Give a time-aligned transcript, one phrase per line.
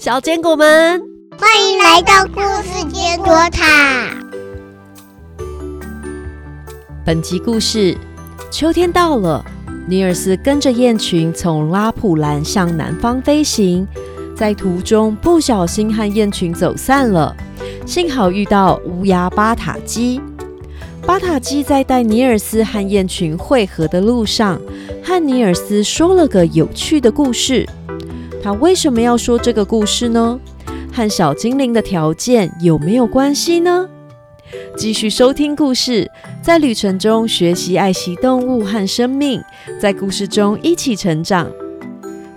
[0.00, 0.98] 小坚果们，
[1.38, 4.08] 欢迎来到故事坚果塔。
[7.04, 7.94] 本集故事：
[8.50, 9.44] 秋天到了，
[9.86, 13.86] 尼尔斯跟着雁群从拉普兰向南方飞行，
[14.34, 17.36] 在途中不小心和雁群走散了。
[17.84, 20.18] 幸好遇到乌鸦巴塔基。
[21.06, 24.58] 巴塔基在带尼尔斯和雁群汇合的路上，
[25.04, 27.68] 和尼尔斯说了个有趣的故事。
[28.42, 30.40] 他为什么要说这个故事呢？
[30.92, 33.88] 和小精灵的条件有没有关系呢？
[34.76, 36.10] 继续收听故事，
[36.42, 39.40] 在旅程中学习爱惜动物和生命，
[39.78, 41.50] 在故事中一起成长。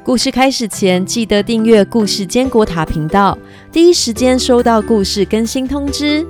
[0.03, 3.38] 故事开始前，记得订阅故事坚果塔频道，
[3.72, 6.27] 第一时间收到故事更新通知。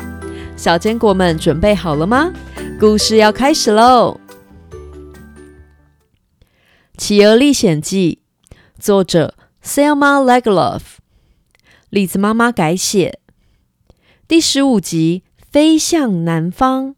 [0.56, 2.32] 小坚果们准备好了吗？
[2.80, 4.20] 故事要开始喽！
[6.96, 8.20] 《企鹅历险记》
[8.80, 9.34] 作者
[9.66, 10.82] Selma Lagerlof，
[11.90, 13.20] 栗子妈妈改写，
[14.28, 16.96] 第十五集《飞向南方》。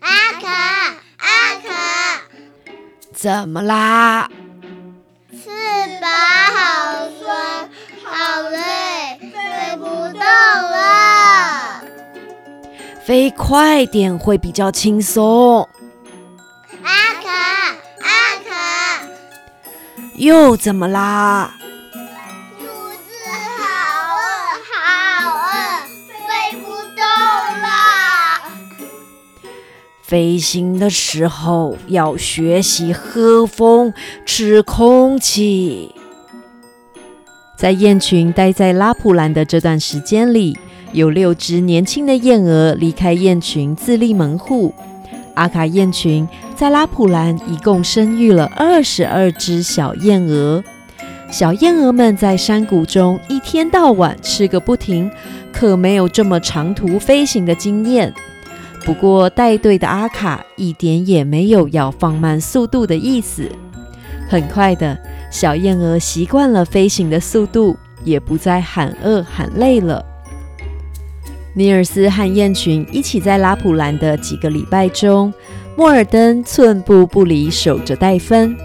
[0.00, 0.46] 阿可，
[1.18, 1.70] 阿可，
[3.12, 4.28] 怎么啦？
[5.30, 5.48] 翅
[6.00, 6.10] 膀
[6.56, 7.70] 好酸，
[8.02, 11.84] 好累，飞不动了。
[13.04, 15.68] 飞快点会比较轻松。
[16.82, 17.13] 阿可，阿
[20.16, 21.56] 又怎么啦？
[22.58, 23.10] 肚子
[23.58, 24.22] 好饿，
[24.70, 24.72] 好
[25.36, 25.42] 饿，
[26.28, 27.02] 飞不动
[27.60, 27.66] 了。
[30.02, 33.92] 飞行的时候要学习喝风、
[34.24, 35.94] 吃空气。
[37.56, 40.56] 在雁群待在拉普兰的这段时间里，
[40.92, 44.72] 有六只年轻的燕鹅离开雁群，自立门户。
[45.34, 50.62] 阿卡雁群在拉普兰一共生育了二十二只小燕鹅。
[51.30, 55.10] 小燕鹅们在山谷中一天到晚吃个不停，
[55.52, 58.14] 可没有这么长途飞行的经验。
[58.84, 63.50] 不过带队的阿卡一点也没有要放慢速度的意思。
[64.28, 64.96] 很快的，
[65.30, 70.04] 小燕鹅习惯了飞行的速度，也不再喊饿喊累了。
[71.54, 75.32] 尼尔斯和雁群一起在拉普兰的几个礼拜中，
[75.76, 78.56] 莫尔登寸步不离守着戴芬，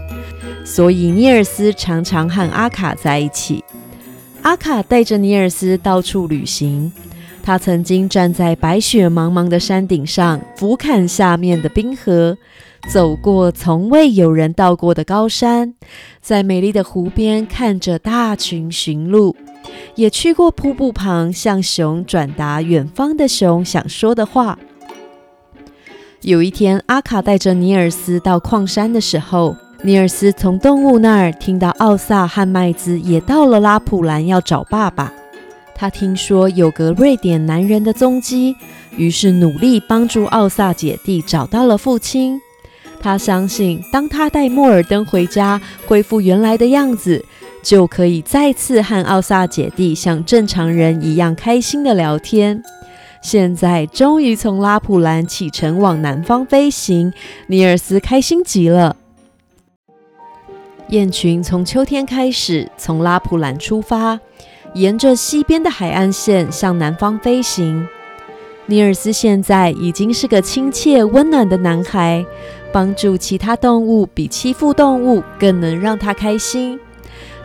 [0.63, 3.63] 所以尼尔斯常常和阿卡在一起。
[4.43, 6.91] 阿卡带着尼尔斯到处旅行。
[7.41, 12.37] 他曾经站在白雪茫茫的山顶上，俯瞰下面的冰河，
[12.87, 15.73] 走过从未有人到过的高山，
[16.21, 19.35] 在美丽的湖边看着大群驯鹿，
[19.95, 24.59] 也去过瀑布旁，向熊转达远方的熊想说的话。
[26.21, 35.13] 有一天，阿卡带着尼尔斯到矿山的时候，尼尔斯从动物那儿听到奥萨和麦兹也到了拉普兰，要找爸爸。
[35.73, 38.53] 他听说有个瑞典男人的踪迹，
[38.97, 42.37] 于是努力帮助奥萨姐弟找到了父亲。
[42.99, 47.23] 他相信，当他带莫尔登回家，恢复原来的样子，
[47.63, 52.61] 就可以再次和奥萨姐弟像正常人一样开心的聊天。
[53.21, 57.13] 现在终于从拉普兰启程往南方飞行，
[57.47, 58.95] 尼尔斯开心极了。
[60.87, 64.19] 雁群从秋天开始从拉普兰出发。
[64.75, 67.87] 沿着西边的海岸线向南方飞行。
[68.67, 72.23] 尼尔斯现在已经是个亲切温暖的男孩，
[72.71, 76.79] 帮助其他动物比欺负动物更能让他开心。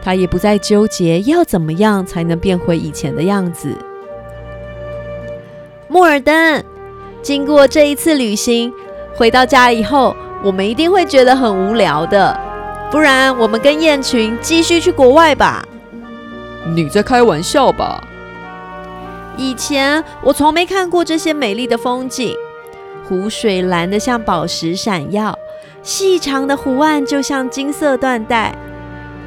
[0.02, 3.74] 他也不再纠结要怎么样才能变回以前的样子。
[5.94, 6.60] 莫尔登，
[7.22, 8.72] 经过这一次旅行，
[9.14, 12.36] 回到家以后，我们一定会觉得很无聊的。
[12.90, 15.64] 不然，我们跟雁群继续去国外吧。
[16.74, 18.02] 你在开玩笑吧？
[19.36, 22.34] 以前我从没看过这些美丽的风景，
[23.08, 25.38] 湖水蓝得像宝石闪耀，
[25.84, 28.52] 细长的湖岸就像金色缎带。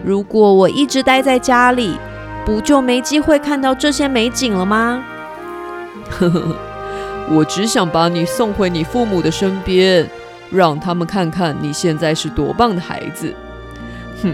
[0.03, 1.97] 如果我一直待在家里，
[2.45, 5.01] 不就没机会看到这些美景了吗？
[6.09, 6.55] 呵呵，
[7.29, 10.09] 我只想把你送回你父母的身边，
[10.51, 13.33] 让他们看看你现在是多棒的孩子。
[14.21, 14.33] 哼。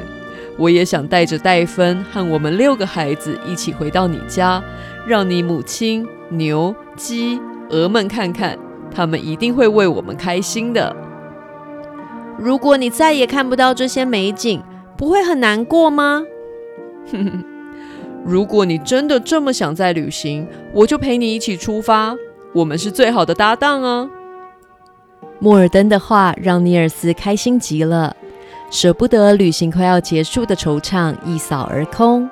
[0.56, 4.64] 我也想带着戴芬和我们六个孩子一起回到你家，
[5.08, 7.42] 让你母亲、牛、鸡、
[7.72, 8.56] 鹅们看看，
[8.94, 10.96] 他们一定会为我们开心的。
[12.38, 14.62] 如果你再也看不到这些美景，
[14.96, 16.22] 不会很难过吗？
[17.12, 17.44] 哼哼，
[18.26, 22.16] 如果你真的这么想再旅行，我就陪你一起出发，
[22.54, 24.10] 我们是最好的搭档啊！
[25.40, 28.16] 莫尔登的话让尼尔斯开心极了。
[28.72, 32.28] 舍不得旅行快要结束的惆怅一扫而空。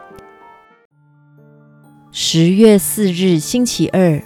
[2.12, 4.20] 十月四日，星期二，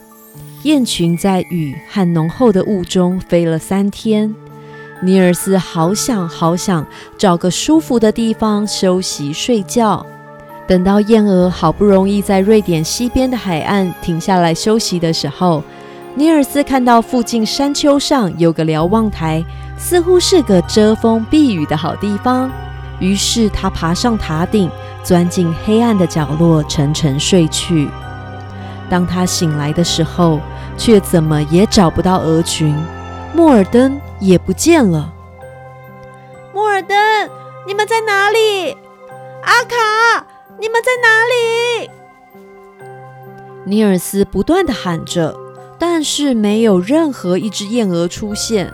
[0.63, 4.33] 雁群在雨和浓厚的雾中飞了三天。
[5.01, 10.05] 尼尔斯好想好想找个舒服的地方休息睡觉。
[10.67, 15.63] 等到燕鹅好不容易在瑞典西边的海岸停下来休息的时候，
[16.15, 19.43] 尼尔斯看到附近山丘上有个瞭望台，
[19.77, 22.49] 似乎是个遮风避雨的好地方。
[22.99, 24.69] 于是他爬上塔顶。
[25.03, 27.87] 钻进黑暗的角落，沉沉睡去。
[28.89, 30.39] 当他醒来的时候，
[30.79, 32.75] 却怎么也找不到鹅群，
[33.31, 35.13] 莫尔登也不见了。
[36.51, 36.97] 莫尔登，
[37.67, 38.75] 你们在哪里？
[39.43, 40.25] 阿卡，
[40.59, 41.89] 你们在哪里？
[43.65, 45.35] 尼尔斯不断的喊着，
[45.77, 48.73] 但是没有任何一只燕鹅出现。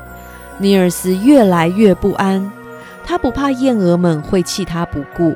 [0.60, 2.52] 尼尔斯越来越不安，
[3.04, 5.34] 他不怕燕鹅们会弃他不顾。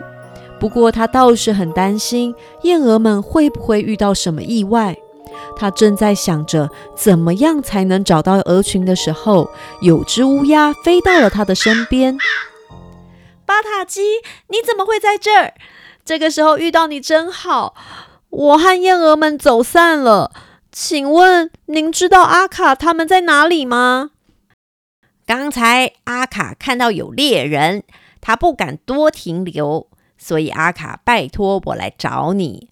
[0.59, 4.95] 不过，他倒是很担心燕鹅们会不会遇到什么意外。
[5.57, 9.50] 他正在想着怎么样才能找到鹅群的时候，
[9.81, 12.18] 有只乌鸦飞到了他的身边。
[13.45, 14.01] 巴塔基，
[14.47, 15.53] 你怎么会在这儿？
[16.06, 17.75] 这个时候遇到你真好。
[18.30, 20.31] 我和燕儿们走散了，
[20.72, 24.12] 请问您知道阿卡他们在哪里吗？
[25.25, 27.84] 刚才阿卡看到有猎人，
[28.22, 29.90] 他不敢多停留。
[30.18, 32.69] 所以阿卡拜托我来找你，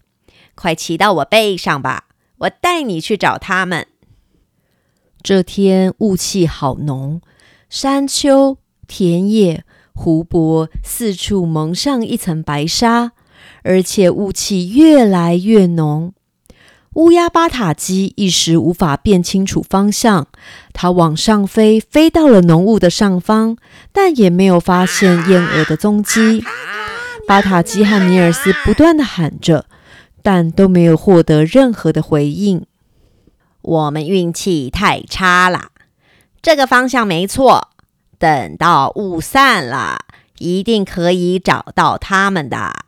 [0.54, 2.04] 快骑到我背上吧，
[2.38, 3.86] 我带你去找他们。
[5.22, 7.20] 这天雾气好浓，
[7.68, 9.64] 山丘、田野、
[9.94, 13.12] 湖泊四处蒙上一层白纱，
[13.64, 16.12] 而且雾气越来越浓。
[16.92, 20.28] 乌鸦巴塔基一时无法辨清楚方向，
[20.72, 23.56] 它往上飞，飞到了浓雾的上方，
[23.92, 26.44] 但也没有发现燕鹅的踪迹。
[27.26, 29.66] 巴塔基和尼尔斯不断的喊着，
[30.22, 32.64] 但都没有获得任何的回应。
[33.62, 35.70] 我们运气太差了，
[36.40, 37.70] 这个方向没错。
[38.18, 39.98] 等到雾散了，
[40.38, 42.83] 一定可以找到他们的。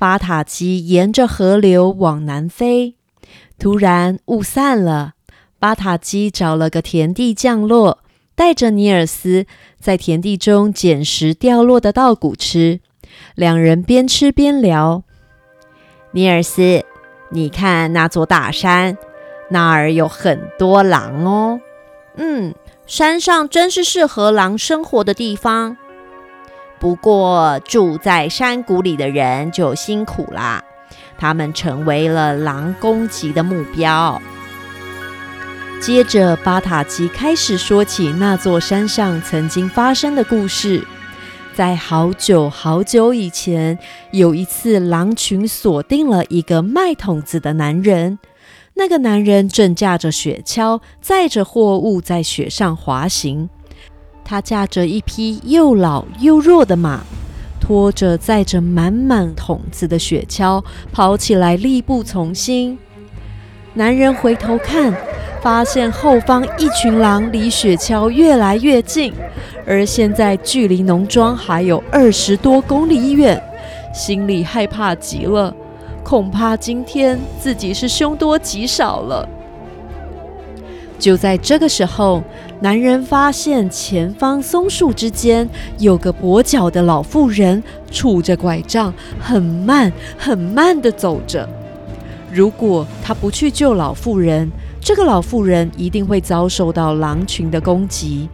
[0.00, 2.94] 巴塔基沿着河流往南飞，
[3.58, 5.12] 突然雾散了，
[5.58, 7.98] 巴塔基找了个田地降落。
[8.34, 9.44] 带着尼尔斯
[9.78, 12.80] 在田地中捡拾掉落的稻谷吃，
[13.34, 15.02] 两人边吃边聊。
[16.12, 16.82] 尼尔斯，
[17.28, 18.96] 你看那座大山，
[19.50, 21.60] 那儿有很多狼哦。
[22.16, 22.54] 嗯，
[22.86, 25.76] 山上真是适合狼生活的地方。
[26.80, 30.64] 不过住在山谷里的人就辛苦啦，
[31.18, 34.20] 他们成为了狼攻击的目标。
[35.78, 40.82] 接着，巴塔基开始说起那座山上曾经发生的故事。
[41.54, 43.78] 在好久好久以前，
[44.12, 48.18] 有一次，狼群锁定了一个卖筒子的男人。
[48.74, 53.50] 那个男人正驾着雪橇，载着货物在雪上滑行。
[54.30, 57.00] 他驾着一匹又老又弱的马，
[57.60, 60.62] 拖着载着满满筒子的雪橇，
[60.92, 62.78] 跑起来力不从心。
[63.74, 64.94] 男人回头看。
[65.42, 69.10] 发现后方一群狼离雪橇越来越近，
[69.66, 73.42] 而现在距离农庄还有二十多公里远，
[73.94, 75.52] 心里害怕极了，
[76.04, 79.26] 恐怕今天自己是凶多吉少了。
[81.00, 82.22] 就在这个时候，
[82.60, 91.48] 男人发现前方松树之间有个跛脚的老妇人，拄着拐杖，很慢很慢地走着。
[92.30, 98.28] 如果他不去救老妇人，这个老妇人一定会遭受到狼群的攻击，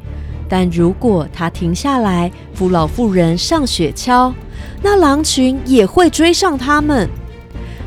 [0.48, 4.34] 但如果他停下来扶老妇人上雪橇，
[4.82, 7.08] 那狼群也会追上他们。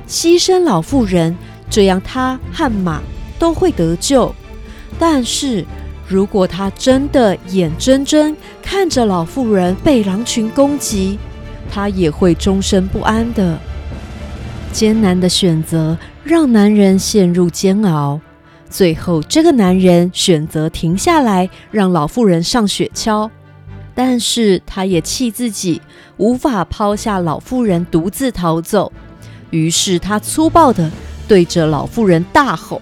[0.07, 1.35] 牺牲老妇人，
[1.69, 3.01] 这样他和马
[3.37, 4.33] 都会得救。
[4.99, 5.65] 但是
[6.07, 11.17] 如果他真的眼睁睁看着老妇人被狼群攻击，
[11.71, 13.57] 他也会终身不安的。
[14.71, 18.19] 艰难的选择让男人陷入煎熬。
[18.69, 23.27] 最后，这个男人选择停下来，让老妇人上雪橇，
[23.95, 25.81] 但是他也气自己
[26.17, 28.91] 无法抛下老妇人独自逃走，
[29.49, 30.91] 于是他粗暴地
[31.27, 32.79] 对着老妇人大吼：“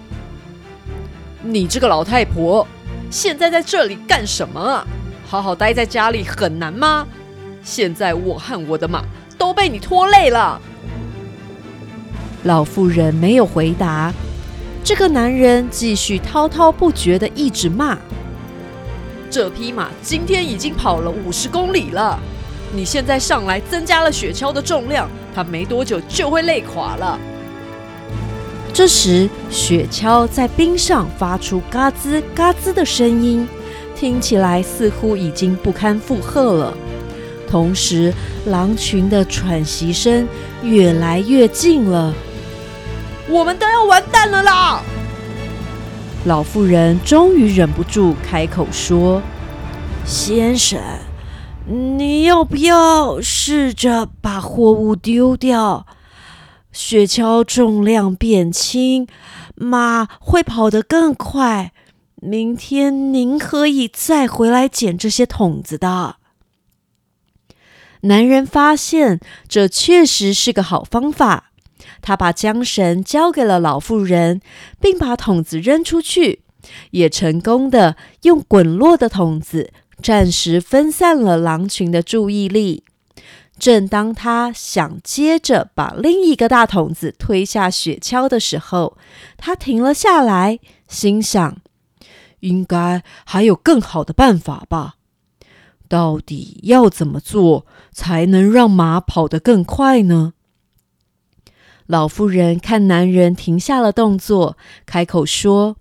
[1.42, 2.66] 你这个老太婆，
[3.10, 4.86] 现在在这里干什么啊？
[5.26, 7.06] 好好待在家里很难吗？
[7.62, 9.04] 现在我和我的马
[9.36, 10.60] 都被你拖累了。”
[12.44, 14.12] 老妇人没有回答。
[14.82, 17.98] 这个男人继续滔滔不绝的一直骂。
[19.30, 22.18] 这匹马今天已经跑了五十公里了。
[22.72, 27.18] 你现在上来增加了雪橇的重量，它没多久就会累垮了。
[28.72, 33.48] 这时，雪橇在冰上发出嘎吱嘎吱的声音，
[33.96, 36.74] 听起来似乎已经不堪负荷了。
[37.50, 38.12] 同时，
[38.46, 40.28] 狼群的喘息声
[40.62, 42.14] 越来越近了。
[43.28, 44.80] 我们都要完蛋了啦！
[46.24, 49.22] 老妇人终于忍不住开口说
[50.06, 50.78] ：“先生，
[51.66, 55.86] 你要不要试着把货物丢掉？
[56.72, 59.06] 雪橇重量变轻，
[59.54, 61.72] 马会跑得更快。
[62.16, 66.16] 明天您可以再回来捡这些桶子的。”
[68.02, 71.50] 男人发现这确实是个好方法，
[72.00, 74.40] 他把缰绳交给了老妇人，
[74.80, 76.42] 并把桶子扔出去，
[76.92, 82.84] 也成功的用滚落的桶子暂时分散了狼群的注意力。
[83.58, 88.96] 正当他想接着把另一个大桶子推下雪橇的时候，
[89.36, 91.56] 他停了下来，心想：
[92.40, 94.94] 应该还有更好的办法吧。
[95.88, 100.34] 到底要怎么做才能让马跑得更快呢？
[101.86, 105.76] 老妇人看男人停下了动作，开口说：“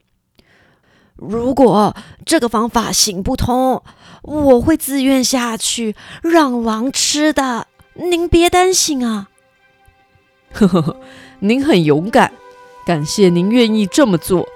[1.15, 1.93] 如果
[2.25, 3.83] 这个方法行不通，
[4.27, 7.67] 我会自愿下去让狼吃的。
[7.93, 9.29] 您别担心啊。”
[10.53, 10.97] 呵呵呵，
[11.39, 12.31] 您很勇敢，
[12.85, 14.47] 感谢您愿意这么做。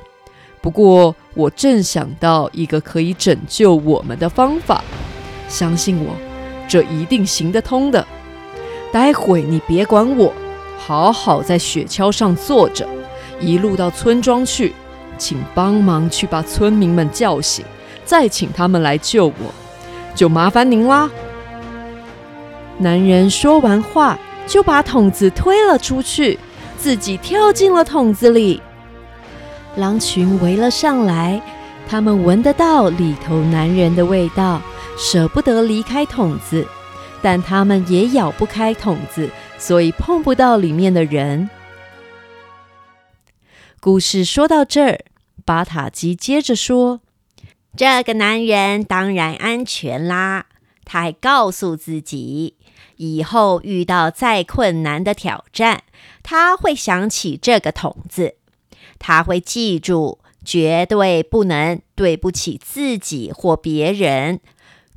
[0.62, 4.84] 不过，我正想到一个可以拯救我们的方法。
[5.48, 6.14] 相信我，
[6.68, 8.06] 这一定行得通的。
[8.92, 10.34] 待会你别管我，
[10.78, 12.88] 好好在雪橇上坐着，
[13.40, 14.74] 一路到村庄去，
[15.18, 17.66] 请帮忙去把村民们叫醒，
[18.06, 19.54] 再请他们来救我，
[20.16, 21.10] 就麻烦您啦。
[22.78, 26.40] 男人说完话，就把桶子推了出去，
[26.78, 28.62] 自己跳进了桶子里。
[29.76, 31.42] 狼群围了上来，
[31.88, 34.62] 他们闻得到里头男人的味道。
[34.98, 36.68] 舍不得离开桶子，
[37.24, 39.28] 但他们也咬不开桶子，
[39.58, 41.50] 所以碰不到里面的人。
[43.80, 45.00] 故事说到这儿，
[45.44, 47.00] 巴塔基接着说
[47.76, 50.48] ：“这个男人当然安全啦。
[50.84, 52.56] 他还告诉自己，
[52.98, 55.84] 以后遇到再困难的挑战，
[56.22, 58.36] 他会想起这个桶子，
[59.00, 64.40] 他会记住，绝对不能对不起自己或别人。”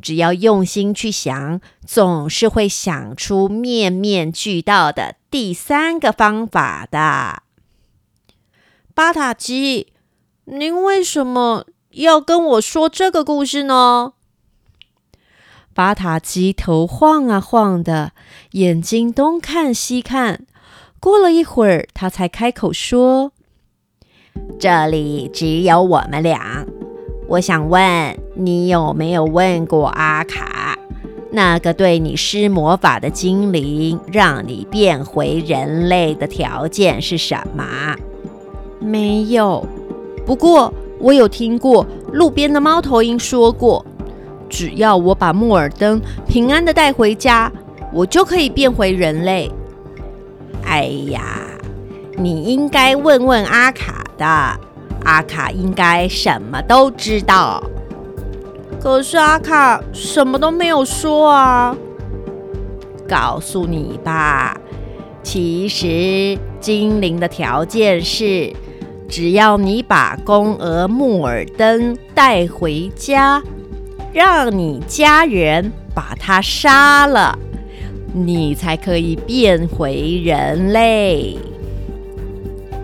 [0.02, 7.43] 只要用心去想，总是会想出面面俱到的第三个方法的。
[8.93, 9.93] 巴塔基，
[10.45, 14.12] 您为什么要跟我说这个故事呢？
[15.72, 18.12] 巴塔鸡头晃啊晃的，
[18.52, 20.46] 眼睛东看西看。
[21.00, 23.32] 过了一会儿，他才开口说
[24.58, 26.64] ：“这里只有我们俩。”
[27.28, 30.78] 我想问你有没有问过阿卡，
[31.30, 37.96] 那个对你施魔法的精灵，让你变回人类的条件是什么？
[38.80, 39.66] 没有。
[40.26, 40.72] 不过
[41.04, 43.84] 我有听过路边的猫头鹰说过，
[44.49, 47.52] 只要我把莫尔登平安的带回家，
[47.92, 49.52] 我就可以变回人类。
[50.64, 51.23] 哎呀，
[52.16, 54.26] 你应该问问阿卡的。
[55.04, 57.62] 阿卡应该什么都知道，
[58.80, 61.76] 可是阿卡什么都没有说啊。
[63.06, 64.58] 告诉你吧，
[65.23, 68.50] 其实精灵的条件是，
[69.08, 73.42] 只要你把公鹅木尔登带回家，
[74.12, 77.38] 让你家人把它杀了，
[78.12, 81.38] 你才可以变回人类。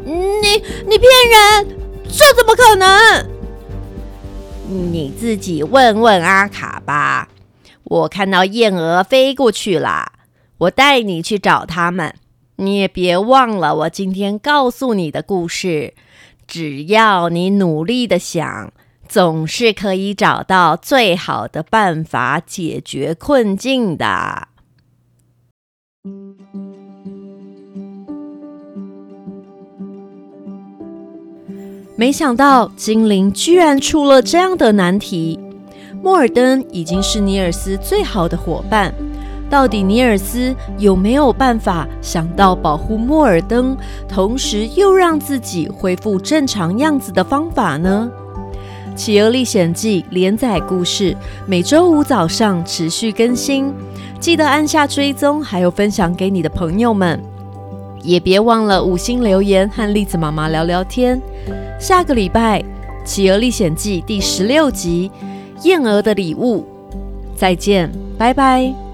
[0.04, 1.76] 你你骗人！
[2.08, 3.30] 这怎么可能？
[4.92, 7.28] 你自己问问阿卡吧。
[7.84, 10.12] 我看到燕鹅飞过去了，
[10.58, 12.14] 我带你去找他们。
[12.60, 15.94] 你也别忘了我今天告诉你的故事。
[16.46, 18.72] 只要你努力的想，
[19.08, 24.48] 总是可以找到最好的办法解决困境的。
[31.96, 35.38] 没想到精灵居然出了这样的难题。
[36.02, 38.94] 莫尔登已经是尼尔斯最好的伙伴，
[39.50, 43.76] 到底尼尔斯有没有办法想到保护莫尔登，
[44.08, 48.08] 同时又让自己恢复正常样子的方法呢？
[48.94, 51.16] 企鹅历险记》连载故事，
[51.46, 53.72] 每周五早上持续更新，
[54.20, 57.18] 记得按下追踪，还有分享给你的朋友们，
[58.02, 61.20] 也别忘了五星留言和栗子妈妈聊聊天。
[61.78, 62.60] 下个礼拜
[63.04, 65.10] 《企鹅历险记》第十六集
[65.66, 66.60] 《燕鹅的礼物》，
[67.34, 68.89] 再见，拜拜。